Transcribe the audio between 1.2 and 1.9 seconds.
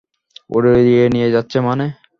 যাচ্ছে মানে?